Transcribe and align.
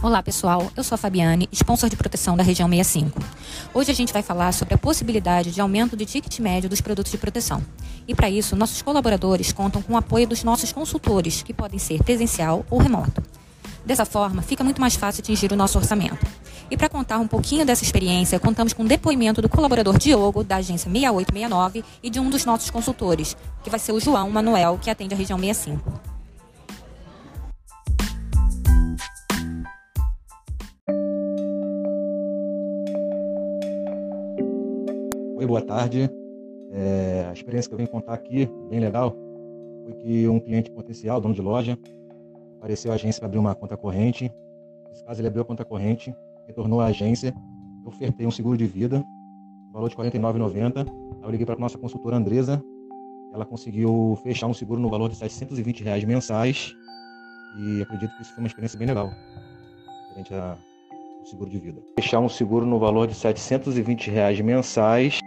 Olá 0.00 0.22
pessoal, 0.22 0.70
eu 0.76 0.84
sou 0.84 0.94
a 0.94 0.98
Fabiane, 0.98 1.48
sponsor 1.50 1.90
de 1.90 1.96
proteção 1.96 2.36
da 2.36 2.42
região 2.44 2.68
65. 2.68 3.20
Hoje 3.74 3.90
a 3.90 3.94
gente 3.94 4.12
vai 4.12 4.22
falar 4.22 4.52
sobre 4.52 4.72
a 4.72 4.78
possibilidade 4.78 5.50
de 5.50 5.60
aumento 5.60 5.96
de 5.96 6.06
ticket 6.06 6.38
médio 6.38 6.70
dos 6.70 6.80
produtos 6.80 7.10
de 7.10 7.18
proteção. 7.18 7.60
E 8.06 8.14
para 8.14 8.30
isso, 8.30 8.54
nossos 8.54 8.80
colaboradores 8.80 9.50
contam 9.50 9.82
com 9.82 9.94
o 9.94 9.96
apoio 9.96 10.24
dos 10.24 10.44
nossos 10.44 10.72
consultores, 10.72 11.42
que 11.42 11.52
podem 11.52 11.80
ser 11.80 12.00
presencial 12.04 12.64
ou 12.70 12.78
remoto. 12.78 13.20
Dessa 13.84 14.04
forma, 14.04 14.40
fica 14.40 14.62
muito 14.62 14.80
mais 14.80 14.94
fácil 14.94 15.20
atingir 15.20 15.50
o 15.50 15.56
nosso 15.56 15.76
orçamento. 15.76 16.24
E 16.70 16.76
para 16.76 16.88
contar 16.88 17.18
um 17.18 17.26
pouquinho 17.26 17.66
dessa 17.66 17.82
experiência, 17.82 18.38
contamos 18.38 18.72
com 18.72 18.84
o 18.84 18.88
depoimento 18.88 19.42
do 19.42 19.48
colaborador 19.48 19.98
Diogo, 19.98 20.44
da 20.44 20.56
agência 20.56 20.88
6869, 20.88 21.84
e 22.04 22.08
de 22.08 22.20
um 22.20 22.30
dos 22.30 22.44
nossos 22.44 22.70
consultores, 22.70 23.36
que 23.64 23.70
vai 23.70 23.80
ser 23.80 23.90
o 23.90 23.98
João 23.98 24.30
Manuel, 24.30 24.78
que 24.80 24.90
atende 24.90 25.12
a 25.12 25.16
região 25.18 25.40
65. 25.40 26.17
Oi, 35.38 35.46
boa 35.46 35.62
tarde. 35.62 36.10
É, 36.72 37.26
a 37.30 37.32
experiência 37.32 37.68
que 37.68 37.72
eu 37.72 37.76
venho 37.76 37.88
contar 37.88 38.12
aqui, 38.12 38.50
bem 38.68 38.80
legal, 38.80 39.14
foi 39.84 39.92
que 39.92 40.28
um 40.28 40.40
cliente 40.40 40.68
potencial, 40.68 41.20
dono 41.20 41.32
de 41.32 41.40
loja, 41.40 41.78
apareceu 42.56 42.90
à 42.90 42.96
agência 42.96 43.20
para 43.20 43.28
abrir 43.28 43.38
uma 43.38 43.54
conta 43.54 43.76
corrente. 43.76 44.32
Nesse 44.88 45.04
caso, 45.04 45.20
ele 45.20 45.28
abriu 45.28 45.42
a 45.42 45.44
conta 45.44 45.64
corrente, 45.64 46.12
retornou 46.44 46.80
à 46.80 46.86
agência, 46.86 47.32
eu 47.84 47.88
ofertei 47.88 48.26
um 48.26 48.32
seguro 48.32 48.58
de 48.58 48.66
vida, 48.66 49.00
valor 49.72 49.88
de 49.88 49.94
R$ 49.94 50.10
49,90. 50.10 50.84
Eu 51.22 51.30
liguei 51.30 51.46
para 51.46 51.54
a 51.54 51.58
nossa 51.58 51.78
consultora 51.78 52.16
Andresa, 52.16 52.60
ela 53.32 53.46
conseguiu 53.46 54.18
fechar 54.24 54.48
um 54.48 54.54
seguro 54.54 54.80
no 54.80 54.90
valor 54.90 55.08
de 55.08 55.14
720 55.14 55.84
reais 55.84 56.02
mensais 56.02 56.74
e 57.60 57.82
acredito 57.82 58.12
que 58.16 58.22
isso 58.22 58.34
foi 58.34 58.42
uma 58.42 58.48
experiência 58.48 58.76
bem 58.76 58.88
legal, 58.88 59.08
referente 60.08 60.34
ao 60.34 60.58
seguro 61.24 61.48
de 61.48 61.60
vida. 61.60 61.80
Fechar 61.94 62.18
um 62.18 62.28
seguro 62.28 62.66
no 62.66 62.80
valor 62.80 63.06
de 63.06 63.14
720 63.14 64.10
reais 64.10 64.40
mensais 64.40 65.20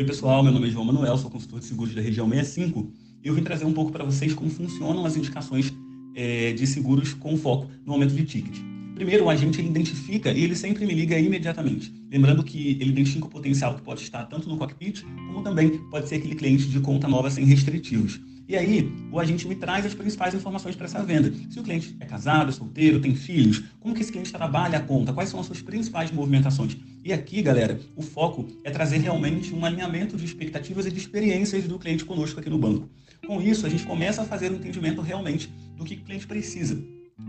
Oi, 0.00 0.06
pessoal, 0.06 0.42
meu 0.42 0.50
nome 0.50 0.66
é 0.66 0.70
João 0.70 0.86
Manuel, 0.86 1.18
sou 1.18 1.30
consultor 1.30 1.60
de 1.60 1.66
seguros 1.66 1.94
da 1.94 2.00
região 2.00 2.26
65 2.26 2.90
e 3.22 3.28
eu 3.28 3.34
vim 3.34 3.42
trazer 3.42 3.66
um 3.66 3.72
pouco 3.74 3.92
para 3.92 4.02
vocês 4.02 4.32
como 4.32 4.48
funcionam 4.48 5.04
as 5.04 5.14
indicações 5.14 5.70
é, 6.14 6.54
de 6.54 6.66
seguros 6.66 7.12
com 7.12 7.36
foco 7.36 7.68
no 7.84 7.92
aumento 7.92 8.14
de 8.14 8.24
ticket. 8.24 8.62
Primeiro, 8.94 9.26
o 9.26 9.28
agente 9.28 9.60
identifica 9.60 10.32
e 10.32 10.42
ele 10.42 10.56
sempre 10.56 10.86
me 10.86 10.94
liga 10.94 11.18
imediatamente. 11.18 11.92
Lembrando 12.10 12.42
que 12.42 12.78
ele 12.80 12.92
identifica 12.92 13.26
o 13.26 13.28
potencial 13.28 13.74
que 13.74 13.82
pode 13.82 14.00
estar 14.00 14.24
tanto 14.24 14.48
no 14.48 14.56
cockpit, 14.56 15.02
como 15.26 15.42
também 15.42 15.68
pode 15.90 16.08
ser 16.08 16.14
aquele 16.14 16.34
cliente 16.34 16.64
de 16.64 16.80
conta 16.80 17.06
nova 17.06 17.28
sem 17.28 17.44
restritivos. 17.44 18.22
E 18.48 18.56
aí, 18.56 18.90
o 19.12 19.20
agente 19.20 19.46
me 19.46 19.54
traz 19.54 19.84
as 19.84 19.92
principais 19.92 20.34
informações 20.34 20.74
para 20.74 20.86
essa 20.86 21.04
venda. 21.04 21.30
Se 21.50 21.60
o 21.60 21.62
cliente 21.62 21.94
é 22.00 22.06
casado, 22.06 22.48
é 22.48 22.52
solteiro, 22.52 23.00
tem 23.00 23.14
filhos, 23.14 23.62
como 23.78 23.94
que 23.94 24.00
esse 24.00 24.10
cliente 24.10 24.32
trabalha 24.32 24.78
a 24.78 24.80
conta, 24.80 25.12
quais 25.12 25.28
são 25.28 25.38
as 25.38 25.46
suas 25.46 25.60
principais 25.60 26.10
movimentações. 26.10 26.74
E 27.02 27.14
aqui, 27.14 27.40
galera, 27.40 27.80
o 27.96 28.02
foco 28.02 28.46
é 28.62 28.70
trazer 28.70 28.98
realmente 28.98 29.54
um 29.54 29.64
alinhamento 29.64 30.18
de 30.18 30.24
expectativas 30.26 30.84
e 30.84 30.90
de 30.90 30.98
experiências 30.98 31.64
do 31.64 31.78
cliente 31.78 32.04
conosco 32.04 32.38
aqui 32.38 32.50
no 32.50 32.58
banco. 32.58 32.90
Com 33.26 33.40
isso, 33.40 33.64
a 33.64 33.70
gente 33.70 33.86
começa 33.86 34.20
a 34.20 34.26
fazer 34.26 34.52
um 34.52 34.56
entendimento 34.56 35.00
realmente 35.00 35.50
do 35.76 35.84
que 35.84 35.94
o 35.94 36.04
cliente 36.04 36.26
precisa. 36.26 36.78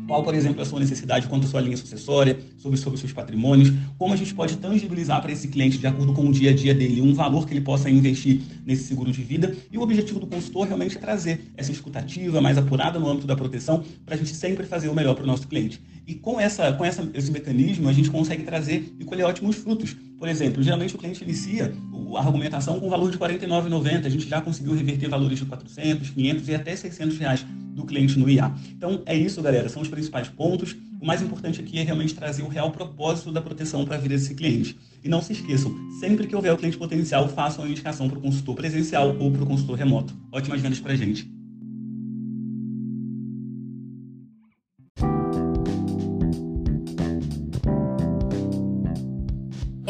Qual, 0.08 0.24
por 0.24 0.36
exemplo, 0.36 0.60
é 0.60 0.64
a 0.64 0.66
sua 0.66 0.80
necessidade 0.80 1.28
quanto 1.28 1.46
à 1.46 1.50
sua 1.50 1.62
linha 1.62 1.78
sucessória, 1.78 2.38
sobre, 2.58 2.78
sobre 2.78 3.00
seus 3.00 3.14
patrimônios, 3.14 3.72
como 3.98 4.14
a 4.14 4.18
gente 4.18 4.34
pode 4.34 4.58
tangibilizar 4.58 5.22
para 5.22 5.32
esse 5.32 5.48
cliente, 5.48 5.78
de 5.78 5.88
acordo 5.88 6.12
com 6.12 6.28
o 6.28 6.32
dia 6.32 6.52
a 6.52 6.54
dia 6.54 6.74
dele, 6.74 7.02
um 7.02 7.14
valor 7.14 7.48
que 7.48 7.54
ele 7.54 7.62
possa 7.62 7.90
investir 7.90 8.42
nesse 8.66 8.84
seguro 8.84 9.12
de 9.12 9.24
vida. 9.24 9.56
E 9.72 9.78
o 9.78 9.82
objetivo 9.82 10.20
do 10.20 10.28
consultor 10.28 10.68
realmente 10.68 10.98
é 10.98 11.00
trazer 11.00 11.52
essa 11.56 11.72
escutativa 11.72 12.42
mais 12.42 12.58
apurada 12.58 13.00
no 13.00 13.08
âmbito 13.08 13.26
da 13.26 13.36
proteção, 13.36 13.84
para 14.06 14.16
a 14.16 14.18
gente 14.18 14.36
sempre 14.36 14.66
fazer 14.66 14.90
o 14.90 14.94
melhor 14.94 15.16
para 15.16 15.24
o 15.24 15.28
nosso 15.28 15.48
cliente. 15.48 15.82
E 16.06 16.16
com, 16.16 16.40
essa, 16.40 16.74
com 16.74 16.84
essa, 16.84 17.10
esse 17.14 17.32
mecanismo, 17.32 17.88
a 17.88 17.94
gente 17.94 18.10
consegue 18.10 18.44
trazer 18.44 18.94
e 19.00 19.06
colher 19.06 19.24
ótimos 19.24 19.56
frutos. 19.56 19.96
Por 20.22 20.30
exemplo, 20.30 20.62
geralmente 20.62 20.94
o 20.94 21.00
cliente 21.00 21.24
inicia 21.24 21.74
a 22.16 22.20
argumentação 22.20 22.80
com 22.80 22.88
valor 22.88 23.10
de 23.10 23.18
R$ 23.18 23.40
49,90. 23.40 24.06
A 24.06 24.10
gente 24.10 24.30
já 24.30 24.40
conseguiu 24.40 24.76
reverter 24.76 25.10
valores 25.10 25.40
de 25.40 25.46
400, 25.48 26.12
500 26.12 26.48
e 26.48 26.54
até 26.54 26.76
600 26.76 27.18
reais 27.18 27.44
do 27.74 27.84
cliente 27.88 28.20
no 28.20 28.30
IA. 28.30 28.54
Então 28.70 29.02
é 29.08 29.18
isso, 29.18 29.42
galera. 29.42 29.68
São 29.68 29.82
os 29.82 29.88
principais 29.88 30.30
pontos. 30.30 30.76
O 31.02 31.08
mais 31.08 31.24
importante 31.24 31.60
aqui 31.60 31.80
é 31.80 31.82
realmente 31.82 32.14
trazer 32.14 32.44
o 32.44 32.48
real 32.48 32.70
propósito 32.70 33.32
da 33.32 33.42
proteção 33.42 33.84
para 33.84 33.96
a 33.96 33.98
vida 33.98 34.14
desse 34.14 34.36
cliente. 34.36 34.78
E 35.04 35.10
não 35.10 35.24
se 35.24 35.34
esqueçam, 35.34 35.76
sempre 36.00 36.28
que 36.28 36.36
houver 36.36 36.54
o 36.54 36.58
cliente 36.58 36.78
potencial, 36.78 37.28
façam 37.28 37.66
a 37.66 37.68
indicação 37.68 38.08
para 38.08 38.20
o 38.20 38.22
consultor 38.22 38.54
presencial 38.54 39.18
ou 39.20 39.32
para 39.32 39.42
o 39.42 39.48
consultor 39.48 39.76
remoto. 39.76 40.14
Ótimas 40.32 40.62
vendas 40.62 40.80
para 40.80 40.94
a 40.94 40.96
gente. 40.96 41.41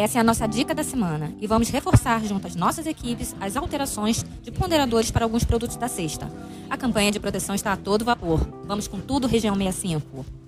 Essa 0.02 0.18
é 0.18 0.22
a 0.22 0.24
nossa 0.24 0.48
dica 0.48 0.74
da 0.74 0.84
semana 0.84 1.32
e 1.40 1.46
vamos 1.46 1.70
reforçar 1.70 2.26
junto 2.26 2.48
às 2.48 2.56
nossas 2.56 2.88
equipes 2.88 3.36
as 3.40 3.56
alterações 3.56 4.26
de 4.42 4.52
ponderadores 4.52 5.12
para 5.12 5.24
alguns 5.24 5.44
produtos 5.44 5.76
da 5.76 5.88
cesta. 5.88 6.28
A 6.68 6.76
campanha 6.76 7.12
de 7.12 7.20
proteção 7.20 7.54
está 7.54 7.72
a 7.72 7.78
todo 7.78 8.04
vapor. 8.04 8.40
Vamos 8.66 8.88
com 8.88 9.00
tudo, 9.00 9.28
região 9.28 9.56
65. 9.56 10.41